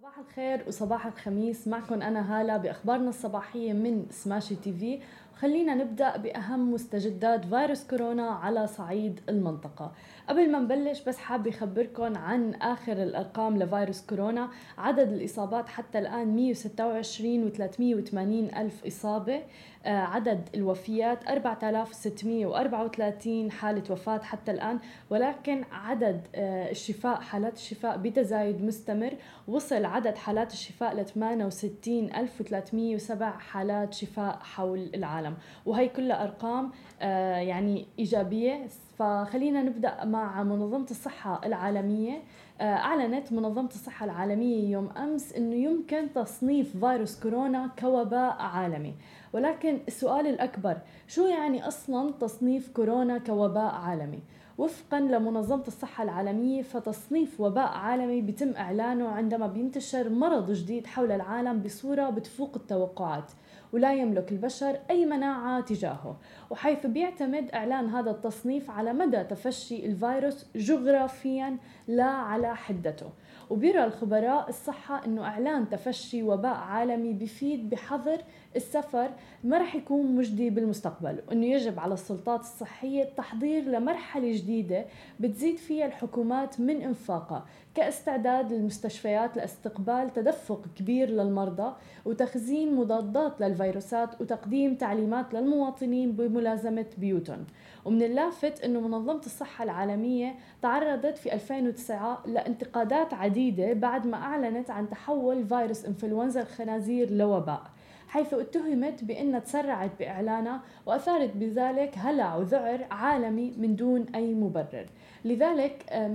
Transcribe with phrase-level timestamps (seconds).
[0.00, 5.00] صباح الخير وصباح الخميس معكم أنا هالة بأخبارنا الصباحية من سماشي تي في
[5.40, 9.92] خلينا نبدأ بأهم مستجدات فيروس كورونا على صعيد المنطقة.
[10.28, 14.48] قبل ما نبلش بس حابة أخبركم عن آخر الأرقام لفيروس كورونا.
[14.78, 19.42] عدد الإصابات حتى الآن 126 و380 ألف إصابة.
[19.86, 24.78] آه، عدد الوفيات 4634 حالة وفاة حتى الآن.
[25.10, 29.14] ولكن عدد آه، الشفاء حالات الشفاء بتزايد مستمر.
[29.48, 35.29] وصل عدد حالات الشفاء ل 68307 حالات شفاء حول العالم.
[35.66, 36.70] وهي كلها أرقام
[37.00, 38.66] آه، يعني إيجابية.
[38.98, 42.22] فخلينا نبدأ مع منظمة الصحة العالمية.
[42.60, 48.94] أعلنت منظمة الصحة العالمية يوم أمس أنه يمكن تصنيف فيروس كورونا كوباء عالمي.
[49.32, 50.76] ولكن السؤال الأكبر
[51.08, 54.20] شو يعني أصلا تصنيف كورونا كوباء عالمي؟
[54.60, 61.60] وفقا لمنظمة الصحة العالمية فتصنيف وباء عالمي بيتم إعلانه عندما بينتشر مرض جديد حول العالم
[61.60, 63.32] بصورة بتفوق التوقعات
[63.72, 66.16] ولا يملك البشر أي مناعة تجاهه.
[66.50, 71.56] وحيث بيعتمد إعلان هذا التصنيف على مدى تفشي الفيروس جغرافيا
[71.88, 73.10] لا على حدته.
[73.50, 78.18] وبيرى الخبراء الصحة أنه إعلان تفشي وباء عالمي بفيد بحظر
[78.56, 79.10] السفر
[79.44, 84.84] ما رح يكون مجدي بالمستقبل وأنه يجب على السلطات الصحية التحضير لمرحلة جديدة
[85.20, 91.72] بتزيد فيها الحكومات من إنفاقها كاستعداد المستشفيات لاستقبال تدفق كبير للمرضى
[92.04, 97.44] وتخزين مضادات للفيروسات وتقديم تعليمات للمواطنين بملازمة بيوتهم.
[97.84, 103.39] ومن اللافت أنه منظمة الصحة العالمية تعرضت في 2009 لانتقادات عديدة
[103.74, 107.62] بعد ما أعلنت عن تحول فيروس إنفلونزا الخنازير لوباء
[108.10, 114.86] حيث اتهمت بأنها تسرعت بإعلانها وأثارت بذلك هلع وذعر عالمي من دون أي مبرر.
[115.24, 116.06] لذلك آه،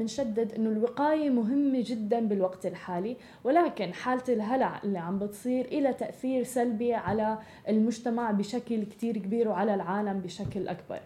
[0.57, 6.93] أنه الوقاية مهمة جدا بالوقت الحالي ولكن حالة الهلع اللي عم بتصير إلى تأثير سلبي
[6.93, 7.37] على
[7.69, 10.99] المجتمع بشكل كتير كبير وعلى العالم بشكل أكبر.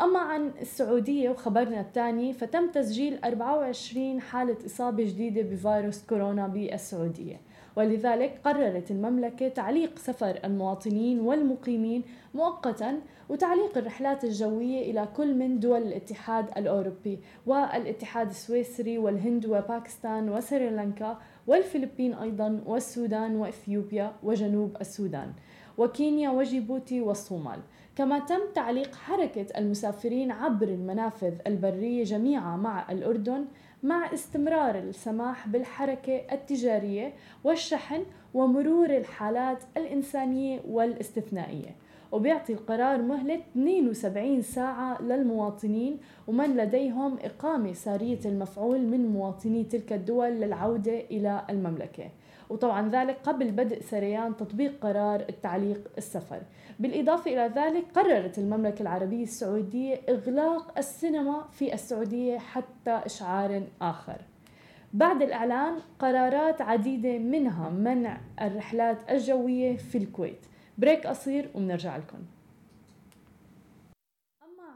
[0.00, 7.40] أما عن السعودية وخبرنا الثاني فتم تسجيل 24 حالة إصابة جديدة بفيروس كورونا بالسعودية.
[7.76, 12.02] ولذلك قررت المملكة تعليق سفر المواطنين والمقيمين
[12.34, 21.18] مؤقتا وتعليق الرحلات الجوية إلى كل من دول الاتحاد الأوروبي والاتحاد السويسري والهند وباكستان وسريلانكا
[21.46, 25.32] والفلبين أيضا والسودان وإثيوبيا وجنوب السودان
[25.78, 27.58] وكينيا وجيبوتي والصومال.
[27.98, 33.44] كما تم تعليق حركة المسافرين عبر المنافذ البرية جميعا مع الأردن
[33.82, 37.12] مع استمرار السماح بالحركة التجارية
[37.44, 38.04] والشحن
[38.34, 41.76] ومرور الحالات الإنسانية والاستثنائية.
[42.12, 50.28] وبيعطي القرار مهلة 72 ساعة للمواطنين ومن لديهم إقامة سارية المفعول من مواطني تلك الدول
[50.28, 52.10] للعودة إلى المملكة.
[52.50, 56.42] وطبعا ذلك قبل بدء سريان تطبيق قرار التعليق السفر.
[56.78, 64.16] بالإضافة إلى ذلك قررت المملكة العربية السعودية إغلاق السينما في السعودية حتى إشعار آخر.
[64.92, 70.46] بعد الإعلان قرارات عديدة منها منع الرحلات الجوية في الكويت.
[70.78, 72.18] بريك قصير وبنرجع لكم.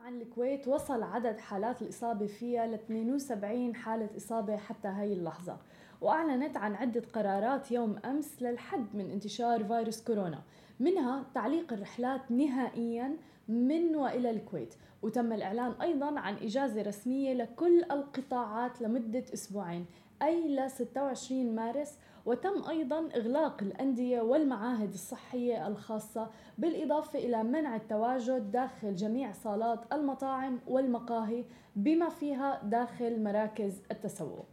[0.07, 5.57] عن الكويت وصل عدد حالات الإصابة فيها ل 72 حالة إصابة حتى هاي اللحظة.
[6.01, 10.43] وأعلنت عن عدة قرارات يوم أمس للحد من انتشار فيروس كورونا
[10.81, 13.17] منها تعليق الرحلات نهائيا
[13.49, 14.75] من وإلى الكويت.
[15.03, 19.87] وتم الإعلان أيضا عن إجازة رسمية لكل القطاعات لمدة أسبوعين.
[20.23, 28.51] اي ل 26 مارس وتم أيضا إغلاق الأندية والمعاهد الصحية الخاصة بالإضافة إلى منع التواجد
[28.53, 31.45] داخل جميع صالات المطاعم والمقاهي
[31.77, 34.47] بما فيها داخل مراكز التسوق.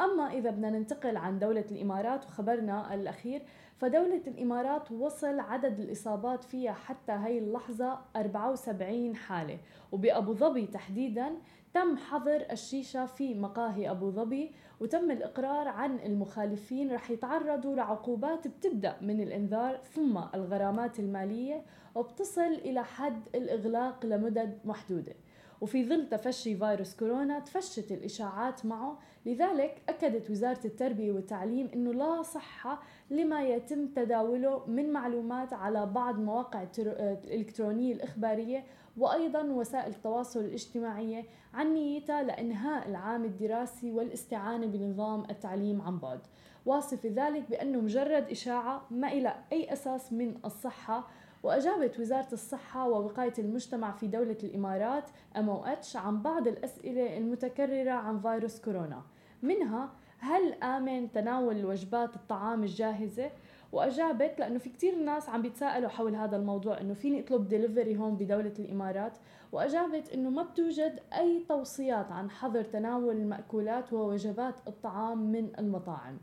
[0.00, 3.42] أما إذا بدنا ننتقل عن دولة الإمارات وخبرنا الأخير
[3.78, 9.58] فدولة الإمارات وصل عدد الإصابات فيها حتى هاي اللحظة 74 حالة
[9.92, 11.32] وبأبو ظبي تحديدا
[11.74, 18.96] تم حظر الشيشة في مقاهي أبو ظبي وتم الإقرار عن المخالفين رح يتعرضوا لعقوبات بتبدأ
[19.00, 21.62] من الإنذار ثم الغرامات المالية
[21.94, 25.14] وبتصل إلى حد الإغلاق لمدد محدودة.
[25.60, 28.98] وفي ظل تفشي فيروس كورونا تفشت الإشاعات معه.
[29.26, 36.18] لذلك أكدت وزارة التربية والتعليم أنه لا صحة لما يتم تداوله من معلومات على بعض
[36.18, 38.64] مواقع الإلكترونية الإخبارية
[39.00, 41.24] وأيضا وسائل التواصل الاجتماعية
[41.54, 46.20] عن نيتها لإنهاء العام الدراسي والاستعانة بنظام التعليم عن بعد
[46.66, 51.06] واصف ذلك بأنه مجرد إشاعة ما إلى أي أساس من الصحة
[51.42, 55.04] وأجابت وزارة الصحة ووقاية المجتمع في دولة الإمارات
[55.36, 59.02] MOH عن بعض الأسئلة المتكررة عن فيروس كورونا
[59.42, 63.30] منها هل آمن تناول وجبات الطعام الجاهزة؟
[63.72, 68.16] وأجابت لأنه في كثير ناس عم بيتساءلوا حول هذا الموضوع إنه فيني أطلب ديليفري هون
[68.16, 69.18] بدولة الإمارات؟
[69.52, 76.18] وأجابت إنه ما بتوجد أي توصيات عن حظر تناول المأكولات ووجبات الطعام من المطاعم.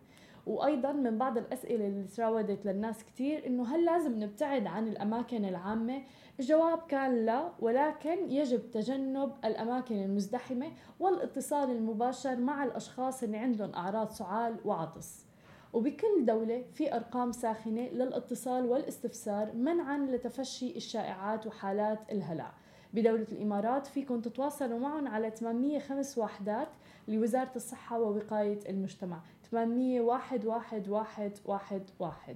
[0.45, 6.01] وأيضا من بعض الأسئلة اللي تراودت للناس كثير إنه هل لازم نبتعد عن الأماكن العامة؟
[6.39, 14.09] الجواب كان لا ولكن يجب تجنب الأماكن المزدحمة والاتصال المباشر مع الأشخاص اللي عندهم أعراض
[14.09, 15.26] سعال وعطس.
[15.73, 22.53] وبكل دولة في أرقام ساخنة للاتصال والاستفسار منعا لتفشي الشائعات وحالات الهلع
[22.93, 26.67] بدولة الإمارات فيكم تتواصلوا معهم على 805 وحدات
[27.07, 29.19] لوزارة الصحة ووقاية المجتمع.
[29.51, 32.35] 800 واحد واحد واحد واحد واحد.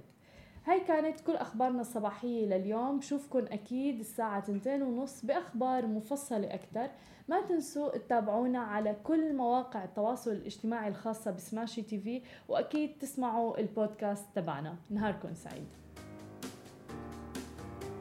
[0.66, 2.98] هاي كانت كل أخبارنا الصباحية لليوم.
[2.98, 6.90] بشوفكن أكيد الساعة تنتين ونص بأخبار مفصلة أكثر
[7.28, 14.26] ما تنسوا تتابعونا على كل مواقع التواصل الاجتماعي الخاصة بسماشي تي في وأكيد تسمعوا البودكاست
[14.34, 14.76] تبعنا.
[14.90, 15.68] نهاركم سعيد.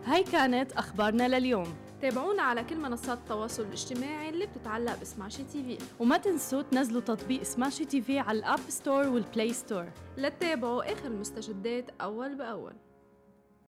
[0.05, 1.90] هاي كانت أخبارنا لليوم.
[2.01, 7.85] تابعونا على كل منصات التواصل الاجتماعي اللي بتتعلق بسماشي TV وما تنسوا تنزلوا تطبيق سماشي
[7.85, 9.85] TV على الـ App Store والـ Play Store.
[10.17, 12.73] لتتابعوا آخر المستجدات أول بأول.